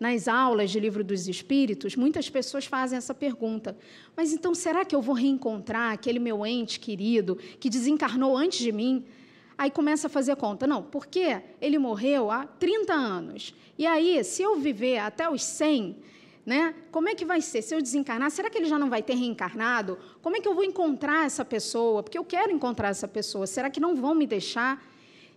[0.00, 3.76] nas aulas de Livro dos Espíritos, muitas pessoas fazem essa pergunta:
[4.16, 8.72] mas então será que eu vou reencontrar aquele meu ente querido que desencarnou antes de
[8.72, 9.04] mim?
[9.58, 10.66] Aí começa a fazer conta.
[10.66, 13.54] Não, porque ele morreu há 30 anos.
[13.76, 15.96] E aí, se eu viver até os 100,
[16.46, 17.60] né, como é que vai ser?
[17.60, 19.98] Se eu desencarnar, será que ele já não vai ter reencarnado?
[20.22, 22.02] Como é que eu vou encontrar essa pessoa?
[22.02, 23.46] Porque eu quero encontrar essa pessoa.
[23.46, 24.82] Será que não vão me deixar?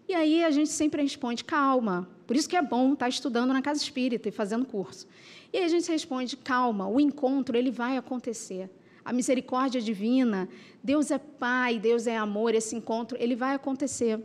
[0.08, 2.08] E aí a gente sempre responde: calma.
[2.26, 5.08] Por isso que é bom estar estudando na casa espírita e fazendo curso.
[5.52, 8.70] E aí a gente responde: calma, o encontro ele vai acontecer.
[9.06, 10.48] A misericórdia divina,
[10.82, 14.20] Deus é Pai, Deus é amor, esse encontro ele vai acontecer.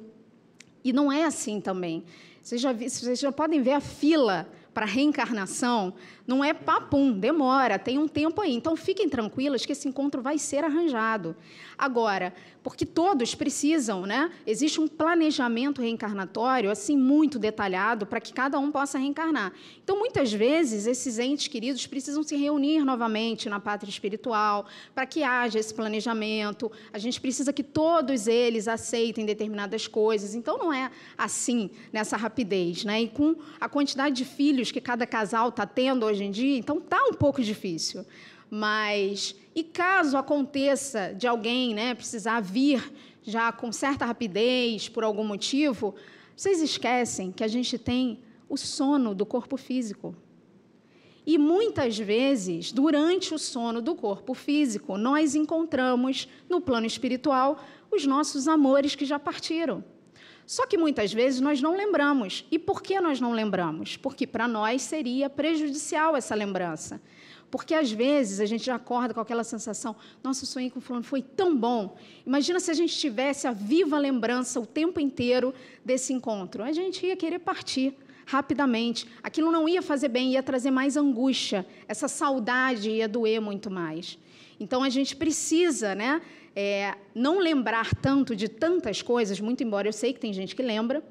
[0.84, 2.04] E não é assim também.
[2.40, 5.92] Vocês já, vocês já podem ver a fila para reencarnação,
[6.28, 8.54] não é papum, demora, tem um tempo aí.
[8.54, 11.34] Então fiquem tranquilas que esse encontro vai ser arranjado.
[11.78, 14.30] Agora, porque todos precisam, né?
[14.46, 19.54] Existe um planejamento reencarnatório assim muito detalhado para que cada um possa reencarnar.
[19.82, 25.22] Então, muitas vezes esses entes queridos precisam se reunir novamente na pátria espiritual para que
[25.22, 26.70] haja esse planejamento.
[26.92, 30.34] A gente precisa que todos eles aceitem determinadas coisas.
[30.34, 33.00] Então, não é assim nessa rapidez, né?
[33.00, 36.80] E com a quantidade de filhos que cada casal está tendo hoje em dia, então
[36.80, 38.04] tá um pouco difícil.
[38.50, 45.24] Mas e caso aconteça de alguém né, precisar vir já com certa rapidez, por algum
[45.24, 45.94] motivo,
[46.34, 50.14] vocês esquecem que a gente tem o sono do corpo físico.
[51.26, 58.06] E muitas vezes, durante o sono do corpo físico, nós encontramos no plano espiritual os
[58.06, 59.84] nossos amores que já partiram.
[60.48, 62.46] Só que muitas vezes nós não lembramos.
[62.50, 63.98] E por que nós não lembramos?
[63.98, 66.98] Porque para nós seria prejudicial essa lembrança.
[67.50, 71.04] Porque às vezes a gente já acorda com aquela sensação: nossa, eu sonhei com fulano,
[71.04, 71.98] foi tão bom.
[72.24, 75.52] Imagina se a gente tivesse a viva lembrança o tempo inteiro
[75.84, 76.62] desse encontro.
[76.62, 79.06] A gente ia querer partir rapidamente.
[79.22, 81.66] Aquilo não ia fazer bem, ia trazer mais angústia.
[81.86, 84.18] Essa saudade ia doer muito mais.
[84.58, 86.22] Então a gente precisa, né,
[86.60, 90.62] é, não lembrar tanto de tantas coisas, muito embora eu sei que tem gente que
[90.62, 91.04] lembra,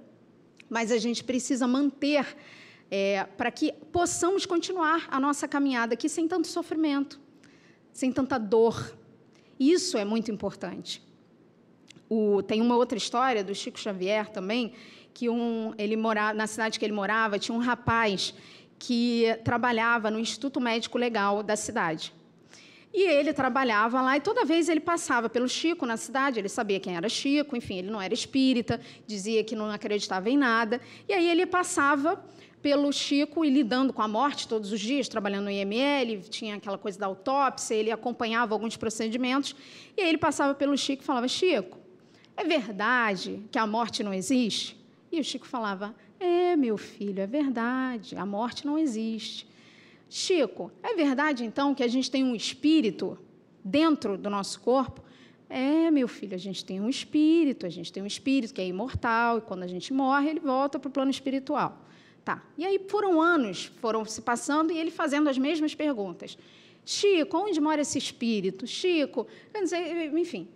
[0.69, 2.35] mas a gente precisa manter
[2.91, 7.17] é, para que possamos continuar a nossa caminhada aqui sem tanto sofrimento,
[7.93, 8.93] sem tanta dor.
[9.57, 11.01] Isso é muito importante.
[12.09, 14.73] O, tem uma outra história do Chico Xavier também,
[15.13, 18.33] que um, ele morava na cidade que ele morava tinha um rapaz
[18.77, 22.16] que trabalhava no Instituto Médico Legal da cidade.
[22.97, 26.79] E ele trabalhava lá e toda vez ele passava pelo Chico na cidade, ele sabia
[26.79, 30.81] quem era Chico, enfim, ele não era espírita, dizia que não acreditava em nada.
[31.07, 32.19] E aí ele passava
[32.59, 36.75] pelo Chico e lidando com a morte todos os dias, trabalhando no IML, tinha aquela
[36.75, 39.55] coisa da autópsia, ele acompanhava alguns procedimentos,
[39.95, 41.77] e aí ele passava pelo Chico e falava: Chico,
[42.35, 44.75] é verdade que a morte não existe?
[45.11, 49.47] E o Chico falava: É, meu filho, é verdade, a morte não existe.
[50.09, 53.17] Chico, é verdade então que a gente tem um espírito
[53.63, 55.03] dentro do nosso corpo?
[55.49, 58.67] É, meu filho, a gente tem um espírito, a gente tem um espírito que é
[58.67, 61.85] imortal, e quando a gente morre, ele volta para o plano espiritual.
[62.23, 62.43] Tá.
[62.57, 66.37] E aí foram anos, foram se passando e ele fazendo as mesmas perguntas.
[66.83, 68.67] Chico, onde mora esse espírito?
[68.67, 69.27] Chico,
[70.13, 70.47] enfim.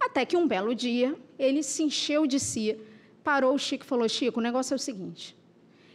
[0.00, 2.76] Até que um belo dia ele se encheu de si,
[3.22, 5.36] parou o Chico e falou: Chico, o negócio é o seguinte.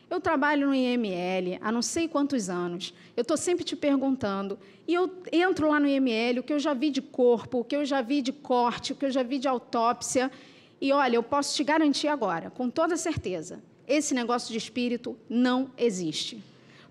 [0.09, 2.93] Eu trabalho no IML há não sei quantos anos.
[3.17, 4.57] Eu estou sempre te perguntando.
[4.87, 7.75] E eu entro lá no IML, o que eu já vi de corpo, o que
[7.75, 10.31] eu já vi de corte, o que eu já vi de autópsia.
[10.79, 15.71] E olha, eu posso te garantir agora, com toda certeza, esse negócio de espírito não
[15.77, 16.43] existe.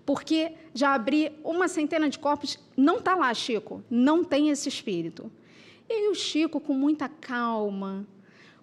[0.05, 5.31] Porque já abri uma centena de corpos, não está lá, Chico, não tem esse espírito.
[5.89, 8.05] E o Chico, com muita calma,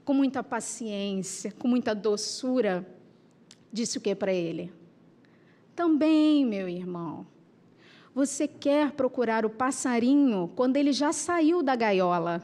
[0.05, 2.87] com muita paciência, com muita doçura,
[3.73, 4.73] disse o que para ele?
[5.75, 7.27] Também, meu irmão,
[8.15, 12.43] você quer procurar o passarinho quando ele já saiu da gaiola.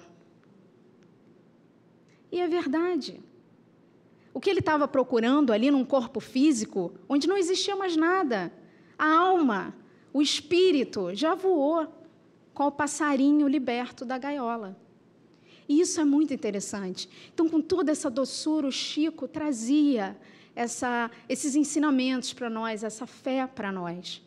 [2.33, 3.21] E é verdade.
[4.33, 8.53] O que ele estava procurando ali num corpo físico, onde não existia mais nada,
[8.99, 9.75] a alma,
[10.13, 11.87] o espírito já voou
[12.55, 14.77] com o passarinho liberto da gaiola.
[15.69, 17.09] E isso é muito interessante.
[17.33, 20.17] Então, com toda essa doçura, o Chico trazia
[20.59, 24.21] essa, esses ensinamentos para nós, essa fé para nós.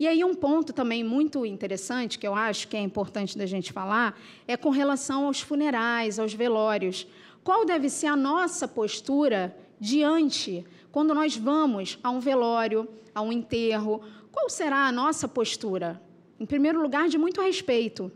[0.00, 3.70] E aí um ponto também muito interessante que eu acho que é importante da gente
[3.70, 7.06] falar é com relação aos funerais, aos velórios.
[7.44, 13.30] Qual deve ser a nossa postura diante quando nós vamos a um velório, a um
[13.30, 14.00] enterro?
[14.32, 16.00] Qual será a nossa postura?
[16.40, 18.10] Em primeiro lugar, de muito respeito,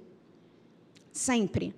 [1.12, 1.74] sempre.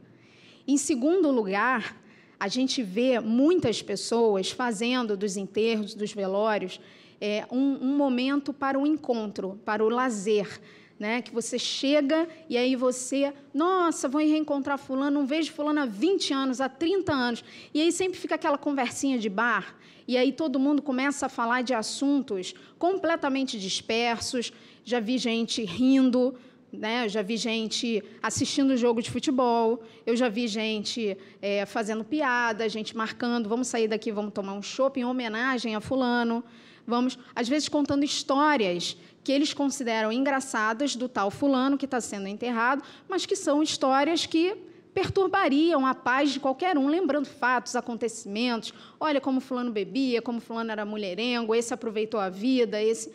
[0.69, 1.97] Em segundo lugar,
[2.45, 6.79] a gente vê muitas pessoas fazendo dos enterros, dos velórios,
[7.19, 10.61] é, um, um momento para o encontro, para o lazer.
[10.97, 15.87] Né, que você chega e aí você, nossa, vou reencontrar fulano, não vejo fulano há
[15.87, 17.45] 20 anos, há 30 anos.
[17.75, 19.77] E aí sempre fica aquela conversinha de bar,
[20.07, 24.53] e aí todo mundo começa a falar de assuntos completamente dispersos.
[24.85, 26.37] Já vi gente rindo,
[26.79, 27.05] né?
[27.05, 32.69] Eu já vi gente assistindo jogo de futebol, eu já vi gente é, fazendo piada,
[32.69, 36.45] gente marcando, vamos sair daqui, vamos tomar um chopp em homenagem a fulano,
[36.87, 42.29] vamos, às vezes contando histórias que eles consideram engraçadas do tal fulano que está sendo
[42.29, 44.55] enterrado, mas que são histórias que
[44.95, 48.73] perturbariam a paz de qualquer um, lembrando fatos, acontecimentos.
[49.01, 53.13] Olha como fulano bebia, como fulano era mulherengo, esse aproveitou a vida, esse.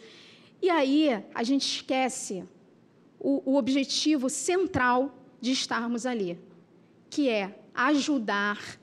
[0.62, 2.43] E aí a gente esquece
[3.20, 6.40] o, o objetivo central de estarmos ali,
[7.10, 8.80] que é ajudar,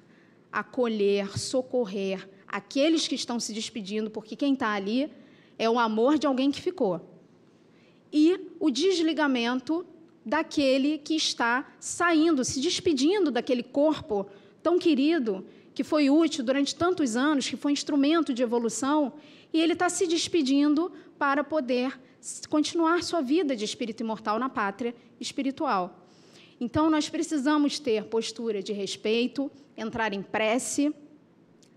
[0.52, 5.10] acolher, socorrer aqueles que estão se despedindo, porque quem está ali
[5.58, 7.00] é o amor de alguém que ficou.
[8.12, 9.84] E o desligamento
[10.24, 14.26] daquele que está saindo, se despedindo daquele corpo
[14.62, 15.44] tão querido,
[15.74, 19.12] que foi útil durante tantos anos, que foi instrumento de evolução,
[19.52, 21.98] e ele está se despedindo para poder
[22.48, 26.06] continuar sua vida de espírito imortal na pátria espiritual.
[26.60, 30.94] Então, nós precisamos ter postura de respeito, entrar em prece.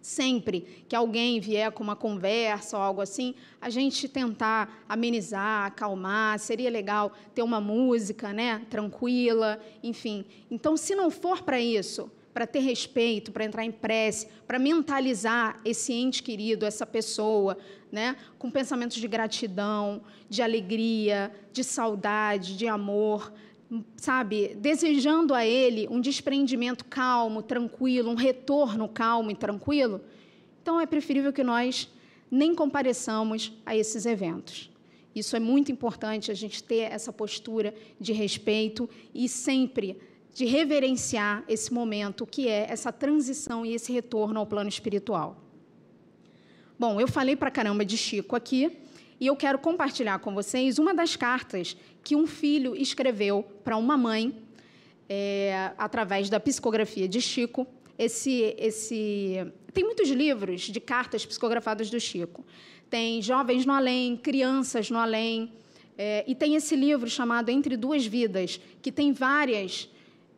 [0.02, 6.40] Sempre que alguém vier com uma conversa ou algo assim, a gente tentar amenizar, acalmar.
[6.40, 10.24] Seria legal ter uma música né, tranquila, enfim.
[10.50, 15.60] Então, se não for para isso, para ter respeito, para entrar em prece, para mentalizar
[15.66, 17.58] esse ente querido, essa pessoa,
[17.92, 23.34] né, com pensamentos de gratidão, de alegria, de saudade, de amor,
[23.96, 30.02] sabe, desejando a ele um desprendimento calmo, tranquilo, um retorno calmo e tranquilo.
[30.62, 31.90] Então é preferível que nós
[32.32, 34.70] nem compareçamos a esses eventos.
[35.14, 39.98] Isso é muito importante a gente ter essa postura de respeito e sempre
[40.34, 45.38] de reverenciar esse momento que é essa transição e esse retorno ao plano espiritual.
[46.78, 48.78] Bom, eu falei para caramba de Chico aqui,
[49.20, 53.98] E eu quero compartilhar com vocês uma das cartas que um filho escreveu para uma
[53.98, 54.34] mãe,
[55.10, 57.68] é, através da psicografia de Chico.
[57.98, 59.52] Esse, esse...
[59.74, 62.46] Tem muitos livros de cartas psicografadas do Chico.
[62.90, 65.52] Tem Jovens no Além, Crianças no Além,
[65.98, 69.90] é, e tem esse livro chamado Entre Duas Vidas, que tem várias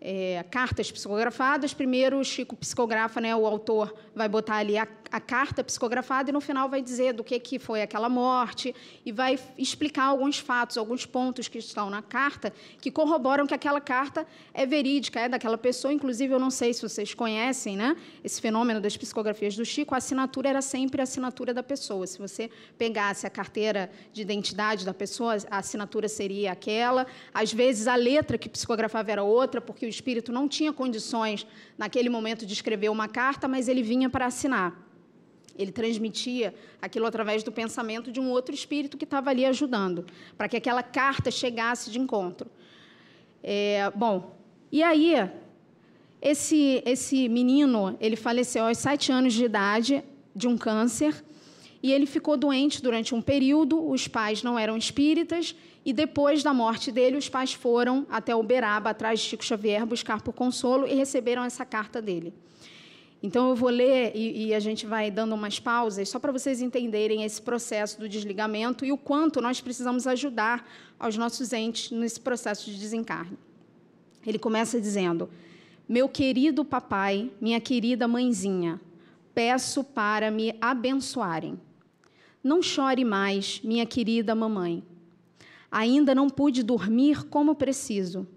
[0.01, 1.73] é, cartas psicografadas.
[1.73, 6.33] Primeiro, o Chico psicografa, né, o autor vai botar ali a, a, carta psicografada e
[6.33, 8.73] no final vai dizer do que, que foi aquela morte
[9.05, 13.81] e vai explicar alguns fatos, alguns pontos que estão na carta que corroboram que aquela
[13.81, 15.93] carta é verídica, é daquela pessoa.
[15.93, 19.97] Inclusive, eu não sei se vocês conhecem né, esse fenômeno das psicografias do Chico, a
[19.97, 22.07] assinatura era sempre a assinatura da pessoa.
[22.07, 27.05] Se você pegasse a carteira de identidade da pessoa, a assinatura seria aquela.
[27.33, 31.45] Às vezes, a letra que psicografava era outra, porque o espírito não tinha condições,
[31.77, 34.91] naquele momento, de escrever uma carta, mas ele vinha para assinar.
[35.57, 40.05] Ele transmitia aquilo através do pensamento de um outro espírito que estava ali ajudando,
[40.37, 42.49] para que aquela carta chegasse de encontro.
[43.43, 44.35] É, bom,
[44.71, 45.29] e aí,
[46.21, 50.03] esse, esse menino, ele faleceu aos sete anos de idade
[50.35, 51.23] de um câncer,
[51.83, 56.53] e ele ficou doente durante um período, os pais não eram espíritas, e depois da
[56.53, 60.93] morte dele, os pais foram até Uberaba, atrás de Chico Xavier, buscar por consolo e
[60.93, 62.33] receberam essa carta dele.
[63.23, 66.59] Então, eu vou ler e, e a gente vai dando umas pausas, só para vocês
[66.59, 70.67] entenderem esse processo do desligamento e o quanto nós precisamos ajudar
[70.97, 73.37] aos nossos entes nesse processo de desencarne.
[74.25, 75.29] Ele começa dizendo:
[75.87, 78.81] Meu querido papai, minha querida mãezinha,
[79.35, 81.59] peço para me abençoarem.
[82.43, 84.83] Não chore mais, minha querida mamãe.
[85.71, 88.27] Ainda não pude dormir como preciso.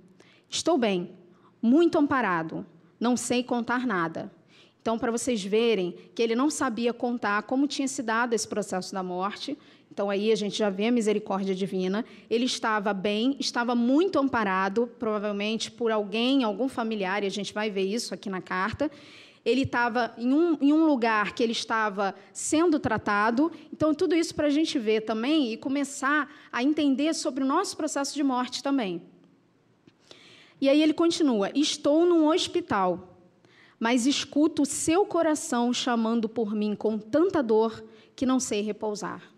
[0.48, 1.10] Estou bem,
[1.60, 2.66] muito amparado.
[3.00, 4.30] Não sei contar nada.
[4.84, 8.92] Então, para vocês verem que ele não sabia contar como tinha se dado esse processo
[8.92, 9.56] da morte,
[9.90, 12.04] então aí a gente já vê a misericórdia divina.
[12.28, 17.70] Ele estava bem, estava muito amparado, provavelmente por alguém, algum familiar, e a gente vai
[17.70, 18.90] ver isso aqui na carta.
[19.42, 23.50] Ele estava em um, em um lugar que ele estava sendo tratado.
[23.72, 27.74] Então, tudo isso para a gente ver também e começar a entender sobre o nosso
[27.74, 29.00] processo de morte também.
[30.60, 33.13] E aí ele continua: Estou num hospital,
[33.84, 37.84] mas escuto o seu coração chamando por mim com tanta dor
[38.16, 39.30] que não sei repousar.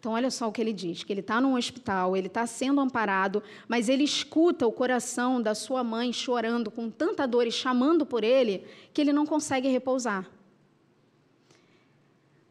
[0.00, 2.80] Então, olha só o que ele diz: que ele está num hospital, ele está sendo
[2.80, 8.06] amparado, mas ele escuta o coração da sua mãe chorando com tanta dor e chamando
[8.06, 8.64] por ele,
[8.94, 10.26] que ele não consegue repousar.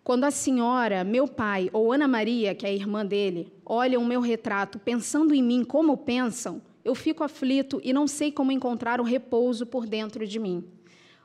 [0.03, 4.05] Quando a senhora, meu pai ou Ana Maria, que é a irmã dele, olham o
[4.05, 9.01] meu retrato pensando em mim como pensam, eu fico aflito e não sei como encontrar
[9.01, 10.76] o repouso por dentro de mim.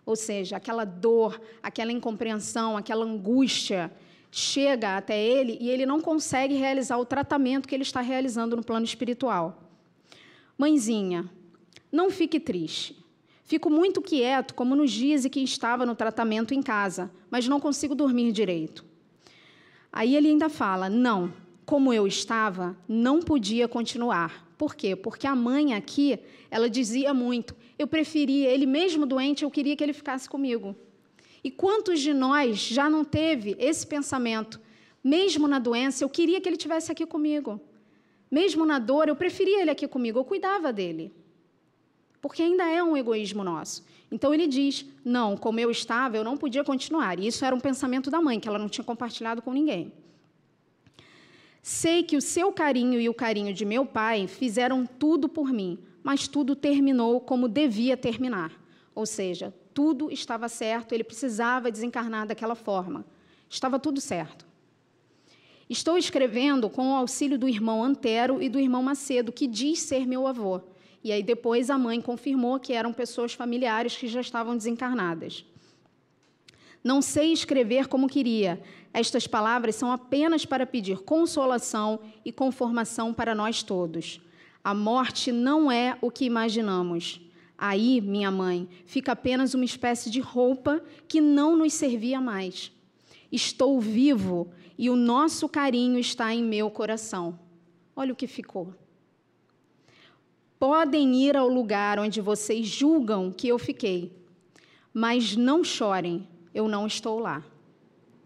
[0.05, 3.93] Ou seja, aquela dor, aquela incompreensão, aquela angústia
[4.31, 8.65] chega até ele e ele não consegue realizar o tratamento que ele está realizando no
[8.65, 9.63] plano espiritual.
[10.57, 11.31] Mãezinha,
[11.91, 12.97] não fique triste.
[13.45, 17.61] Fico muito quieto, como nos dias em que estava no tratamento em casa, mas não
[17.61, 18.85] consigo dormir direito.
[19.93, 21.33] Aí ele ainda fala: não,
[21.67, 24.49] como eu estava, não podia continuar.
[24.57, 24.97] Por quê?
[24.97, 26.19] Porque a mãe aqui,
[26.51, 30.77] ela dizia muito: eu preferia, ele mesmo doente, eu queria que ele ficasse comigo.
[31.45, 34.61] E quantos de nós já não teve esse pensamento?
[35.03, 37.61] Mesmo na doença, eu queria que ele tivesse aqui comigo.
[38.31, 41.13] Mesmo na dor, eu preferia ele aqui comigo, eu cuidava dele.
[42.21, 43.85] Porque ainda é um egoísmo nosso.
[44.11, 47.19] Então ele diz: não, como eu estava, eu não podia continuar.
[47.19, 49.93] E isso era um pensamento da mãe, que ela não tinha compartilhado com ninguém.
[51.61, 55.79] Sei que o seu carinho e o carinho de meu pai fizeram tudo por mim,
[56.03, 58.53] mas tudo terminou como devia terminar.
[58.95, 63.05] Ou seja, tudo estava certo, ele precisava desencarnar daquela forma.
[63.49, 64.47] Estava tudo certo.
[65.69, 70.07] Estou escrevendo com o auxílio do irmão Antero e do irmão Macedo, que diz ser
[70.07, 70.61] meu avô.
[71.03, 75.45] E aí depois a mãe confirmou que eram pessoas familiares que já estavam desencarnadas.
[76.85, 78.61] Não sei escrever como queria.
[78.93, 84.21] Estas palavras são apenas para pedir consolação e conformação para nós todos.
[84.65, 87.21] A morte não é o que imaginamos.
[87.59, 92.73] Aí, minha mãe, fica apenas uma espécie de roupa que não nos servia mais.
[93.31, 97.39] Estou vivo e o nosso carinho está em meu coração.
[97.95, 98.75] Olha o que ficou.
[100.59, 104.13] Podem ir ao lugar onde vocês julgam que eu fiquei,
[104.95, 107.45] mas não chorem, eu não estou lá.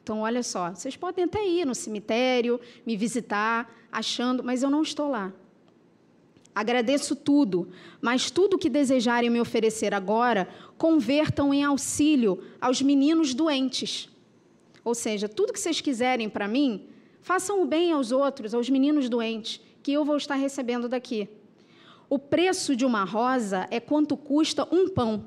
[0.03, 4.82] Então, olha só, vocês podem até ir no cemitério, me visitar, achando, mas eu não
[4.82, 5.32] estou lá.
[6.57, 7.69] Agradeço tudo,
[8.01, 14.09] mas tudo que desejarem me oferecer agora, convertam em auxílio aos meninos doentes.
[14.83, 16.89] Ou seja, tudo que vocês quiserem para mim,
[17.27, 21.29] Façam o bem aos outros, aos meninos doentes, que eu vou estar recebendo daqui.
[22.09, 25.25] O preço de uma rosa é quanto custa um pão.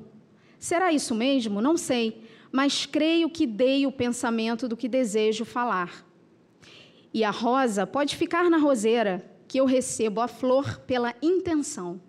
[0.58, 1.60] Será isso mesmo?
[1.60, 6.06] Não sei, mas creio que dei o pensamento do que desejo falar.
[7.12, 12.00] E a rosa pode ficar na roseira, que eu recebo a flor pela intenção.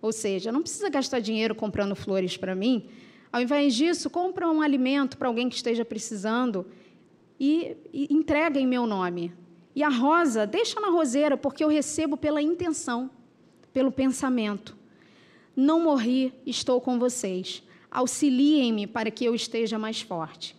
[0.00, 2.88] Ou seja, não precisa gastar dinheiro comprando flores para mim.
[3.30, 6.64] Ao invés disso, compra um alimento para alguém que esteja precisando
[7.38, 9.30] e, e entrega em meu nome.
[9.76, 13.10] E a rosa, deixa na roseira, porque eu recebo pela intenção,
[13.70, 14.74] pelo pensamento.
[15.54, 17.62] Não morri, estou com vocês.
[17.90, 20.56] Auxiliem-me para que eu esteja mais forte.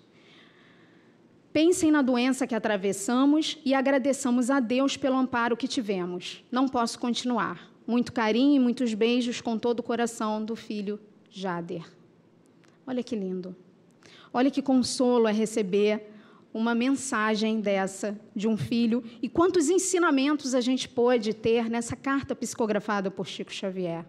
[1.56, 6.44] Pensem na doença que atravessamos e agradeçamos a Deus pelo amparo que tivemos.
[6.52, 7.72] Não posso continuar.
[7.88, 11.00] Muito carinho e muitos beijos com todo o coração do filho
[11.32, 11.90] Jader.
[12.86, 13.56] Olha que lindo.
[14.34, 16.12] Olha que consolo é receber
[16.54, 22.36] uma mensagem dessa de um filho e quantos ensinamentos a gente pode ter nessa carta
[22.36, 24.06] psicografada por Chico Xavier.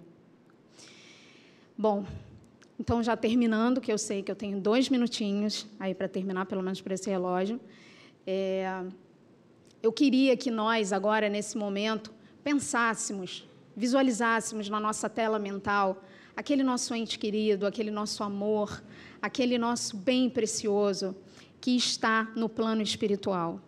[1.78, 2.04] Bom,
[2.78, 6.62] então, já terminando, que eu sei que eu tenho dois minutinhos aí para terminar, pelo
[6.62, 7.58] menos para esse relógio,
[8.26, 8.84] é,
[9.82, 12.12] eu queria que nós, agora, nesse momento,
[12.44, 16.04] pensássemos, visualizássemos na nossa tela mental
[16.36, 18.82] aquele nosso ente querido, aquele nosso amor,
[19.22, 21.16] aquele nosso bem precioso
[21.60, 23.60] que está no plano espiritual.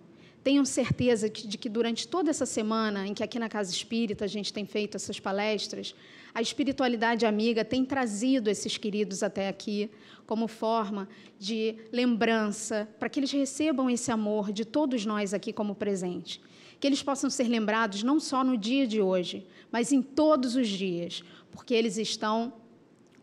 [0.48, 4.26] Tenham certeza de que durante toda essa semana em que aqui na Casa Espírita a
[4.26, 5.94] gente tem feito essas palestras,
[6.32, 9.90] a espiritualidade amiga tem trazido esses queridos até aqui
[10.26, 11.06] como forma
[11.38, 16.40] de lembrança, para que eles recebam esse amor de todos nós aqui como presente.
[16.80, 20.66] Que eles possam ser lembrados não só no dia de hoje, mas em todos os
[20.66, 21.22] dias,
[21.52, 22.54] porque eles estão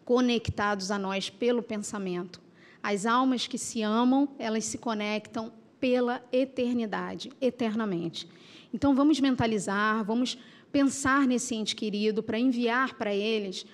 [0.03, 2.39] conectados a nós pelo pensamento.
[2.84, 8.28] As almas que se amam, elas se conectam pela eternidade, eternamente.
[8.73, 10.38] Então vamos mentalizar, vamos
[10.71, 13.65] pensar nesse ente querido, para enviar para eles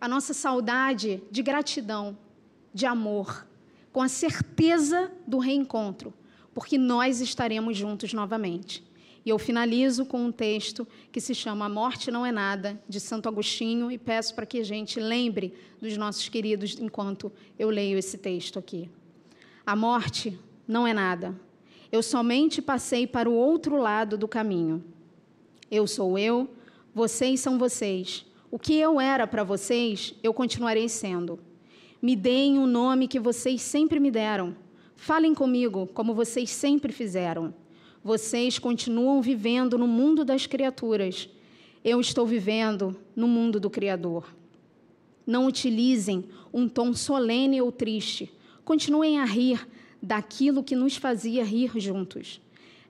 [0.00, 2.16] a nossa saudade de gratidão,
[2.72, 3.46] de amor,
[3.92, 6.12] com a certeza do reencontro,
[6.54, 8.84] porque nós estaremos juntos novamente.
[9.24, 13.00] E eu finalizo com um texto que se chama A Morte Não é Nada, de
[13.00, 17.98] Santo Agostinho, e peço para que a gente lembre dos nossos queridos enquanto eu leio
[17.98, 18.88] esse texto aqui.
[19.66, 21.34] A morte não é nada.
[21.90, 24.84] Eu somente passei para o outro lado do caminho.
[25.70, 26.48] Eu sou eu,
[26.94, 28.26] vocês são vocês.
[28.50, 31.38] O que eu era para vocês, eu continuarei sendo.
[32.00, 34.56] Me deem o nome que vocês sempre me deram.
[34.96, 37.54] Falem comigo como vocês sempre fizeram.
[38.02, 41.28] Vocês continuam vivendo no mundo das criaturas.
[41.84, 44.28] Eu estou vivendo no mundo do Criador.
[45.26, 48.32] Não utilizem um tom solene ou triste.
[48.64, 49.66] Continuem a rir
[50.06, 52.40] daquilo que nos fazia rir juntos.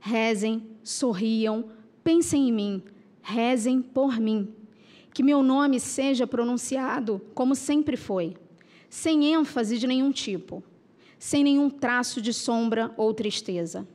[0.00, 1.64] Rezem, sorriam,
[2.06, 2.82] Pensem em mim,
[3.20, 4.54] rezem por mim.
[5.12, 8.36] Que meu nome seja pronunciado como sempre foi,
[8.88, 10.62] sem ênfase de nenhum tipo,
[11.18, 13.88] sem nenhum traço de sombra ou tristeza.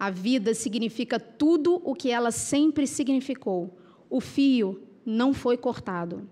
[0.00, 3.78] A vida significa tudo o que ela sempre significou.
[4.10, 6.28] O fio não foi cortado.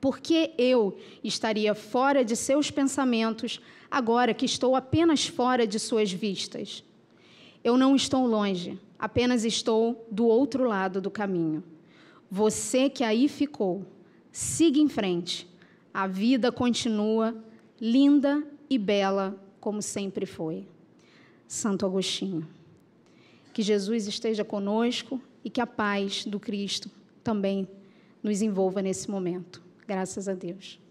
[0.00, 3.60] Por que eu estaria fora de seus pensamentos
[3.92, 6.82] agora que estou apenas fora de suas vistas?
[7.62, 11.62] Eu não estou longe, apenas estou do outro lado do caminho.
[12.30, 13.84] Você que aí ficou,
[14.32, 15.46] siga em frente.
[15.92, 17.36] A vida continua
[17.78, 20.66] linda e bela como sempre foi.
[21.46, 22.48] Santo Agostinho.
[23.52, 26.90] Que Jesus esteja conosco e que a paz do Cristo
[27.22, 27.68] também
[28.22, 29.62] nos envolva nesse momento.
[29.86, 30.81] Graças a Deus.